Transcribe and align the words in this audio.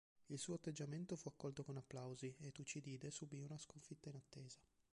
Il 0.29 0.39
suo 0.39 0.55
atteggiamento 0.55 1.15
fu 1.15 1.27
accolto 1.27 1.63
con 1.63 1.77
applausi, 1.77 2.33
e 2.39 2.51
Tucidide 2.51 3.11
subì 3.11 3.39
una 3.39 3.59
sconfitta 3.59 4.09
inattesa. 4.09 4.59